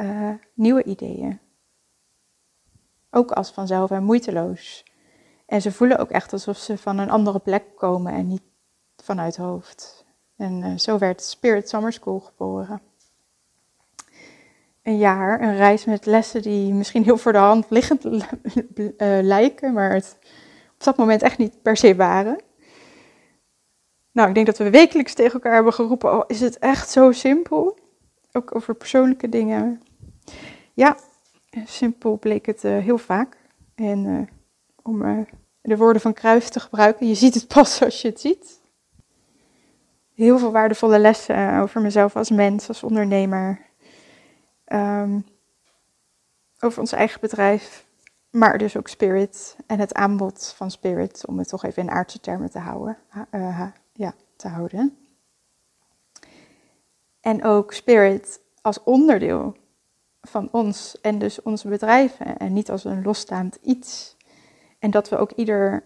uh, 0.00 0.30
nieuwe 0.54 0.82
ideeën. 0.82 1.38
Ook 3.10 3.30
als 3.30 3.50
vanzelf 3.50 3.90
en 3.90 4.04
moeiteloos. 4.04 4.84
En 5.46 5.62
ze 5.62 5.72
voelen 5.72 5.98
ook 5.98 6.10
echt 6.10 6.32
alsof 6.32 6.56
ze 6.56 6.78
van 6.78 6.98
een 6.98 7.10
andere 7.10 7.38
plek 7.38 7.64
komen 7.76 8.12
en 8.12 8.26
niet 8.26 8.42
vanuit 8.96 9.36
hoofd. 9.36 10.04
En 10.36 10.62
uh, 10.62 10.78
zo 10.78 10.98
werd 10.98 11.22
Spirit 11.22 11.68
Summer 11.68 11.92
School 11.92 12.20
geboren. 12.20 12.80
Een 14.82 14.98
jaar, 14.98 15.40
een 15.40 15.56
reis 15.56 15.84
met 15.84 16.06
lessen 16.06 16.42
die 16.42 16.74
misschien 16.74 17.04
heel 17.04 17.16
voor 17.16 17.32
de 17.32 17.38
hand 17.38 17.66
liggend 17.68 18.04
lijken, 19.34 19.72
maar 19.72 19.92
het 19.92 20.18
op 20.74 20.84
dat 20.84 20.96
moment 20.96 21.22
echt 21.22 21.38
niet 21.38 21.62
per 21.62 21.76
se 21.76 21.96
waren. 21.96 22.38
Nou, 24.12 24.28
ik 24.28 24.34
denk 24.34 24.46
dat 24.46 24.58
we 24.58 24.70
wekelijks 24.70 25.14
tegen 25.14 25.32
elkaar 25.32 25.54
hebben 25.54 25.72
geroepen: 25.72 26.12
oh, 26.12 26.24
is 26.26 26.40
het 26.40 26.58
echt 26.58 26.90
zo 26.90 27.12
simpel? 27.12 27.78
Ook 28.32 28.54
over 28.54 28.74
persoonlijke 28.74 29.28
dingen. 29.28 29.82
Ja, 30.72 30.96
simpel 31.64 32.18
bleek 32.18 32.46
het 32.46 32.64
uh, 32.64 32.78
heel 32.78 32.98
vaak. 32.98 33.36
En 33.74 34.04
uh, 34.04 34.20
om 34.82 35.02
uh, 35.02 35.18
de 35.60 35.76
woorden 35.76 36.02
van 36.02 36.12
Kruijf 36.12 36.48
te 36.48 36.60
gebruiken, 36.60 37.08
je 37.08 37.14
ziet 37.14 37.34
het 37.34 37.48
pas 37.54 37.82
als 37.82 38.02
je 38.02 38.08
het 38.08 38.20
ziet. 38.20 38.60
Heel 40.14 40.38
veel 40.38 40.52
waardevolle 40.52 40.98
lessen 40.98 41.60
over 41.60 41.80
mezelf 41.80 42.16
als 42.16 42.30
mens, 42.30 42.68
als 42.68 42.82
ondernemer. 42.82 43.68
Um, 44.66 45.24
over 46.60 46.80
ons 46.80 46.92
eigen 46.92 47.20
bedrijf, 47.20 47.86
maar 48.30 48.58
dus 48.58 48.76
ook 48.76 48.88
Spirit 48.88 49.56
en 49.66 49.78
het 49.78 49.94
aanbod 49.94 50.54
van 50.56 50.70
Spirit, 50.70 51.26
om 51.26 51.38
het 51.38 51.48
toch 51.48 51.64
even 51.64 51.82
in 51.82 51.90
aardse 51.90 52.20
termen 52.20 52.50
te 52.50 52.58
houden. 52.58 52.98
Ja, 54.00 54.14
te 54.36 54.48
houden. 54.48 54.96
En 57.20 57.44
ook 57.44 57.72
Spirit 57.72 58.40
als 58.62 58.82
onderdeel 58.82 59.56
van 60.20 60.48
ons 60.52 61.00
en 61.00 61.18
dus 61.18 61.42
onze 61.42 61.68
bedrijven 61.68 62.38
en 62.38 62.52
niet 62.52 62.70
als 62.70 62.84
een 62.84 63.02
losstaand 63.02 63.58
iets. 63.62 64.16
En 64.78 64.90
dat 64.90 65.08
we 65.08 65.16
ook 65.16 65.30
ieder 65.30 65.82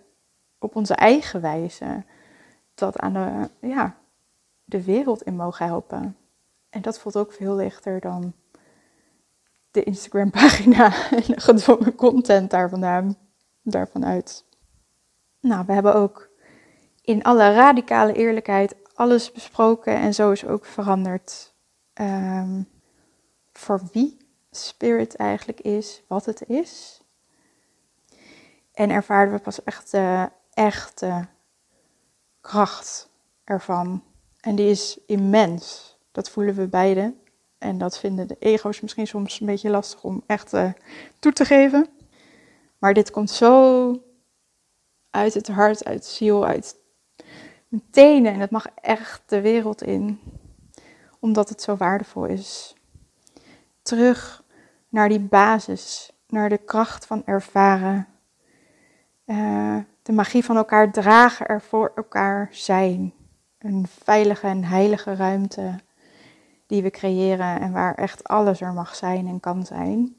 op 0.59 0.77
onze 0.77 0.95
eigen 0.95 1.41
wijze 1.41 2.05
dat 2.75 2.99
aan 2.99 3.13
de, 3.13 3.51
ja, 3.69 3.97
de 4.65 4.85
wereld 4.85 5.23
in 5.23 5.37
mogen 5.37 5.67
helpen. 5.67 6.17
En 6.71 6.83
dat 6.83 6.99
voelt 6.99 7.17
ook 7.17 7.33
veel 7.33 7.55
lichter 7.55 8.01
dan 8.01 8.33
de 9.71 9.83
Instagram 9.83 10.31
pagina 10.31 10.93
en 11.11 11.23
de 11.27 11.41
gedwongen 11.41 11.95
content 11.95 12.51
daarvan, 12.51 13.17
daarvan 13.63 14.05
uit. 14.05 14.45
Nou, 15.41 15.67
we 15.67 15.73
hebben 15.73 15.95
ook 15.95 16.33
in 17.05 17.23
alle 17.23 17.55
radicale 17.55 18.13
eerlijkheid 18.13 18.75
alles 18.95 19.33
besproken 19.33 19.95
en 19.95 20.15
zo 20.15 20.31
is 20.31 20.45
ook 20.45 20.65
veranderd. 20.65 21.55
Um, 21.95 22.69
voor 23.53 23.81
wie 23.93 24.17
spirit 24.51 25.17
eigenlijk 25.17 25.61
is, 25.61 26.03
wat 26.09 26.25
het 26.25 26.49
is. 26.49 27.03
En 28.73 28.91
ervaarden 28.91 29.35
we 29.35 29.41
pas 29.41 29.65
echt 29.65 29.91
de 29.91 30.31
echte 30.53 31.27
kracht 32.41 33.09
ervan. 33.45 34.03
En 34.41 34.55
die 34.55 34.71
is 34.71 34.99
immens. 35.07 35.97
Dat 36.13 36.31
voelen 36.31 36.55
we 36.55 36.67
beiden. 36.67 37.21
En 37.59 37.79
dat 37.79 37.99
vinden 37.99 38.29
de 38.29 38.37
ego's 38.39 38.81
misschien 38.81 39.07
soms 39.07 39.41
een 39.41 39.47
beetje 39.47 39.71
lastig 39.71 40.05
om 40.05 40.23
echt 40.27 40.53
uh, 40.53 40.73
toe 41.19 41.33
te 41.33 41.45
geven. 41.45 41.89
Maar 42.79 42.95
dit 42.95 43.11
komt 43.11 43.31
zo 43.31 44.03
uit 45.11 45.35
het 45.35 45.49
hart, 45.49 45.85
uit 45.85 46.05
ziel, 46.05 46.47
uit 46.47 46.83
tenen. 47.91 48.33
En 48.33 48.41
het 48.41 48.51
mag 48.51 48.67
echt 48.81 49.23
de 49.27 49.41
wereld 49.41 49.83
in. 49.83 50.21
Omdat 51.21 51.49
het 51.49 51.63
zo 51.63 51.77
waardevol 51.77 52.25
is. 52.25 52.75
Terug 53.83 54.43
naar 54.89 55.09
die 55.09 55.21
basis, 55.21 56.13
naar 56.29 56.49
de 56.49 56.59
kracht 56.59 57.07
van 57.07 57.23
ervaren, 57.25 58.07
uh, 59.27 59.79
de 60.03 60.13
magie 60.13 60.45
van 60.45 60.57
elkaar 60.57 60.93
dragen, 60.93 61.47
er 61.47 61.61
voor 61.61 61.93
elkaar 61.95 62.49
zijn. 62.51 63.13
Een 63.59 63.87
veilige 63.89 64.47
en 64.47 64.65
heilige 64.65 65.15
ruimte 65.15 65.79
die 66.67 66.83
we 66.83 66.91
creëren 66.91 67.61
en 67.61 67.73
waar 67.73 67.95
echt 67.95 68.25
alles 68.25 68.61
er 68.61 68.73
mag 68.73 68.95
zijn 68.95 69.27
en 69.27 69.41
kan 69.41 69.67
zijn. 69.67 70.17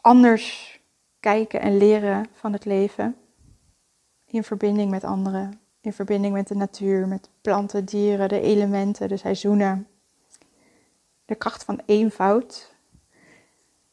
Anders 0.00 0.80
kijken 1.20 1.60
en 1.60 1.76
leren 1.76 2.26
van 2.32 2.52
het 2.52 2.64
leven 2.64 3.16
in 4.26 4.44
verbinding 4.44 4.90
met 4.90 5.04
anderen, 5.04 5.60
in 5.88 5.94
verbinding 5.94 6.34
met 6.34 6.48
de 6.48 6.54
natuur, 6.54 7.08
met 7.08 7.30
planten, 7.40 7.84
dieren, 7.84 8.28
de 8.28 8.40
elementen, 8.40 9.08
de 9.08 9.16
seizoenen. 9.16 9.88
De 11.24 11.34
kracht 11.34 11.64
van 11.64 11.80
eenvoud. 11.86 12.76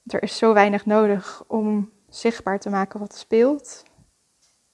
Er 0.06 0.24
is 0.24 0.38
zo 0.38 0.54
weinig 0.54 0.86
nodig 0.86 1.44
om 1.48 1.92
zichtbaar 2.10 2.60
te 2.60 2.70
maken 2.70 3.00
wat 3.00 3.16
speelt. 3.16 3.84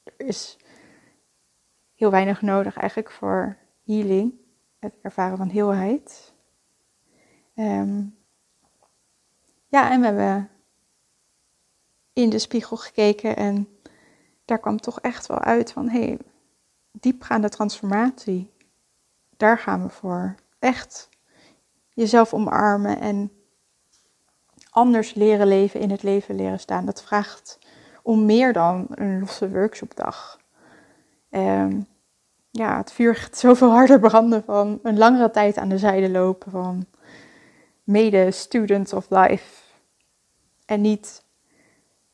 Er 0.04 0.14
is 0.18 0.58
heel 1.96 2.12
weinig 2.12 2.42
nodig 2.42 2.78
eigenlijk 2.78 3.12
voor 3.12 3.58
healing, 3.86 4.34
het 4.80 4.94
ervaren 5.02 5.38
van 5.38 5.50
heelheid. 5.50 6.34
Ehm, 7.56 8.04
ja, 9.68 9.92
en 9.92 10.00
we 10.00 10.06
hebben 10.06 10.50
in 12.14 12.30
de 12.30 12.40
spiegel 12.40 12.78
gekeken 12.78 13.36
en 13.36 13.68
daar 14.46 14.60
kwam 14.60 14.80
toch 14.80 15.00
echt 15.02 15.28
wel 15.28 15.40
uit 15.40 15.72
van 15.72 15.90
hé, 15.90 16.06
hey, 16.06 16.20
diepgaande 16.92 17.50
transformatie, 17.50 18.52
daar 19.38 19.58
gaan 19.58 19.84
we 19.84 19.90
voor. 19.90 20.36
Echt 20.60 21.10
jezelf 21.94 22.34
omarmen 22.34 23.00
en 23.00 23.32
anders 24.70 25.14
leren 25.14 25.48
leven, 25.48 25.80
in 25.80 25.92
het 25.92 26.04
leven 26.04 26.36
leren 26.36 26.60
staan. 26.60 26.86
Dat 26.86 27.04
vraagt 27.04 27.60
om 28.04 28.26
meer 28.26 28.54
dan 28.54 28.88
een 28.90 29.20
losse 29.20 29.50
workshopdag. 29.50 30.40
Um, 31.30 31.88
ja, 32.52 32.78
het 32.78 32.92
vuur 32.92 33.16
gaat 33.16 33.38
zoveel 33.38 33.70
harder 33.70 34.00
branden 34.00 34.44
van 34.44 34.80
een 34.84 34.98
langere 34.98 35.32
tijd 35.32 35.58
aan 35.58 35.70
de 35.70 35.78
zijde 35.78 36.10
lopen 36.10 36.52
van 36.52 36.86
mede 37.84 38.32
student 38.32 38.94
of 38.94 39.10
life. 39.10 39.64
En 40.66 40.82
niet 40.82 41.24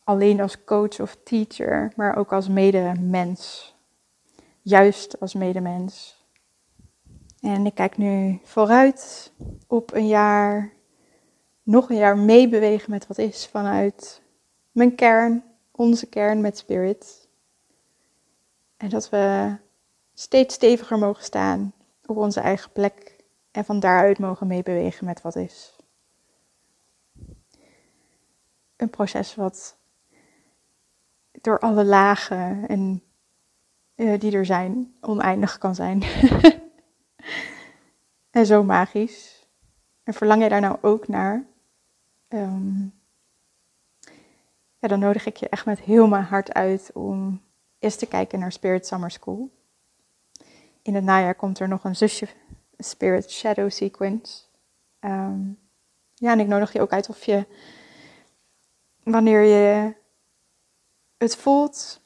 alleen 0.04 0.42
als 0.42 0.64
coach 0.64 1.00
of 1.00 1.18
teacher, 1.24 1.92
maar 1.96 2.16
ook 2.16 2.34
als 2.34 2.48
medemens. 2.48 3.76
Juist 4.68 5.20
als 5.20 5.34
medemens. 5.34 6.26
En 7.40 7.66
ik 7.66 7.76
kijk 7.76 7.98
nu 7.98 8.40
vooruit 8.44 9.32
op 9.68 9.94
een 9.94 10.08
jaar, 10.08 10.74
nog 11.64 11.90
een 11.90 11.96
jaar 11.96 12.18
meebewegen 12.18 12.92
met 12.92 13.08
wat 13.08 13.18
is 13.18 13.48
vanuit 13.48 14.22
mijn 14.72 14.96
kern, 14.96 15.44
onze 15.72 16.06
kern 16.06 16.42
met 16.42 16.58
spirit. 16.58 17.28
En 18.78 18.90
dat 18.90 19.10
we 19.10 19.56
steeds 20.14 20.56
steviger 20.56 20.98
mogen 20.98 21.24
staan 21.24 21.74
op 22.06 22.18
onze 22.18 22.40
eigen 22.40 22.72
plek 22.72 23.24
en 23.52 23.66
van 23.66 23.80
daaruit 23.80 24.20
mogen 24.20 24.48
meebewegen 24.48 25.06
met 25.06 25.22
wat 25.22 25.36
is. 25.36 25.76
Een 28.76 28.90
proces 28.90 29.36
wat 29.36 29.78
door 31.32 31.60
alle 31.60 31.86
lagen 31.86 32.68
en, 32.68 33.02
uh, 33.98 34.20
die 34.20 34.32
er 34.32 34.46
zijn 34.46 34.96
oneindig 35.01 35.58
kan 35.58 35.75
zijn. 35.75 36.04
en 38.38 38.46
zo 38.46 38.63
magisch. 38.63 39.48
En 40.04 40.13
verlang 40.13 40.44
je 40.44 40.50
daar 40.50 40.62
nou 40.62 40.77
ook 40.82 41.08
naar? 41.08 41.46
Um, 42.30 42.94
ja, 44.80 44.88
dan 44.88 45.00
nodig 45.00 45.25
ik 45.25 45.38
je 45.38 45.50
echt 45.50 45.66
met 45.66 45.80
heel 45.80 46.08
mijn 46.08 46.24
hart 46.24 46.54
uit 46.54 46.92
om 46.94 47.42
eens 47.80 47.96
te 47.96 48.06
kijken 48.06 48.39
naar 48.39 48.51
Spirit 48.51 48.88
Summer 48.88 49.12
School. 49.12 49.50
In 50.82 50.96
het 50.96 51.04
najaar 51.04 51.36
komt 51.36 51.60
er 51.60 51.67
nog 51.67 51.84
een 51.84 51.95
zusje 51.95 52.28
Spirit 52.78 53.32
Shadow 53.32 53.72
Sequence. 53.72 54.43
Um, 55.00 55.60
ja, 56.13 56.32
en 56.32 56.39
ik 56.39 56.48
nodig 56.48 56.74
je 56.74 56.82
ook 56.82 56.91
uit 56.91 57.10
of 57.10 57.24
je, 57.24 57.45
wanneer 59.04 59.41
je 59.41 59.93
het 61.17 61.36
voelt, 61.36 62.02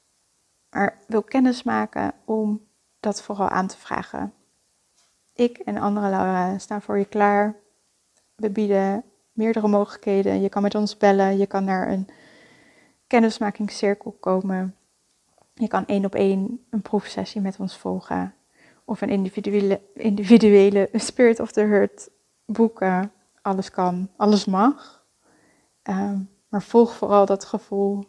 maar 0.72 0.98
wil 1.08 1.24
kennismaken 1.24 2.14
om 2.26 2.68
dat 3.00 3.22
vooral 3.22 3.50
aan 3.50 3.68
te 3.68 3.78
vragen. 3.78 4.34
Ik 5.34 5.58
en 5.58 5.78
andere 5.78 6.10
Laura 6.10 6.58
staan 6.58 6.82
voor 6.82 6.98
je 6.98 7.06
klaar. 7.06 7.56
We 8.36 8.50
bieden 8.50 9.04
meerdere 9.32 9.68
mogelijkheden. 9.68 10.42
Je 10.42 10.50
kan 10.50 10.62
met 10.62 10.76
ons 10.76 10.98
bellen, 10.98 11.38
je 11.38 11.46
kan 11.46 11.64
naar 11.64 11.92
een 11.92 12.08
kennismakingscirkel 13.08 14.12
komen. 14.12 14.76
Je 15.54 15.68
kan 15.68 15.86
één 15.86 16.06
op 16.06 16.16
één 16.16 16.66
een 16.70 16.82
proefsessie 16.82 17.42
met 17.42 17.60
ons 17.60 17.78
volgen. 17.78 18.34
Of 18.86 19.02
een 19.02 19.10
individuele, 19.10 19.82
individuele 19.94 20.90
Spirit 21.10 21.40
of 21.40 21.52
the 21.52 21.62
Hurt 21.62 22.10
boeken. 22.46 23.12
Alles 23.42 23.72
kan, 23.72 24.10
alles 24.16 24.46
mag. 24.46 25.06
Ehm, 25.82 26.20
maar 26.48 26.62
volg 26.62 26.96
vooral 26.96 27.26
dat 27.26 27.46
gevoel 27.46 28.06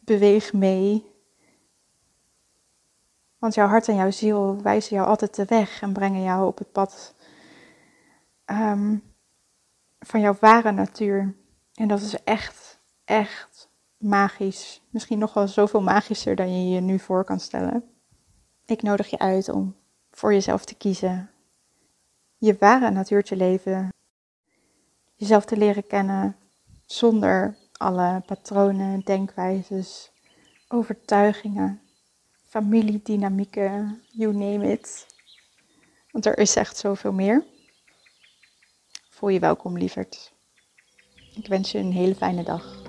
beweeg 0.00 0.52
mee. 0.52 1.13
Want 3.44 3.56
jouw 3.56 3.68
hart 3.68 3.88
en 3.88 3.94
jouw 3.94 4.10
ziel 4.10 4.62
wijzen 4.62 4.96
jou 4.96 5.08
altijd 5.08 5.34
de 5.34 5.44
weg 5.44 5.82
en 5.82 5.92
brengen 5.92 6.22
jou 6.22 6.46
op 6.46 6.58
het 6.58 6.72
pad 6.72 7.14
um, 8.46 9.02
van 10.00 10.20
jouw 10.20 10.36
ware 10.40 10.72
natuur. 10.72 11.34
En 11.74 11.88
dat 11.88 12.00
is 12.00 12.22
echt, 12.22 12.78
echt 13.04 13.68
magisch. 13.96 14.82
Misschien 14.90 15.18
nog 15.18 15.34
wel 15.34 15.48
zoveel 15.48 15.82
magischer 15.82 16.36
dan 16.36 16.64
je 16.64 16.74
je 16.74 16.80
nu 16.80 16.98
voor 16.98 17.24
kan 17.24 17.40
stellen. 17.40 17.84
Ik 18.66 18.82
nodig 18.82 19.10
je 19.10 19.18
uit 19.18 19.48
om 19.48 19.76
voor 20.10 20.32
jezelf 20.32 20.64
te 20.64 20.74
kiezen. 20.74 21.30
Je 22.38 22.56
ware 22.58 22.90
natuur 22.90 23.24
te 23.24 23.36
leven. 23.36 23.88
Jezelf 25.14 25.44
te 25.44 25.56
leren 25.56 25.86
kennen 25.86 26.36
zonder 26.86 27.56
alle 27.72 28.22
patronen, 28.26 29.00
denkwijzes, 29.00 30.12
overtuigingen, 30.68 31.80
familiedynamieken, 32.54 34.02
you 34.12 34.32
name 34.32 34.72
it. 34.72 35.06
Want 36.10 36.26
er 36.26 36.38
is 36.38 36.56
echt 36.56 36.76
zoveel 36.76 37.12
meer. 37.12 37.44
Voel 39.08 39.28
je 39.28 39.38
welkom, 39.38 39.78
lieverd. 39.78 40.32
Ik 41.34 41.46
wens 41.46 41.72
je 41.72 41.78
een 41.78 41.92
hele 41.92 42.14
fijne 42.14 42.42
dag. 42.42 42.83